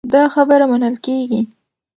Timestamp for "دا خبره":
0.13-0.65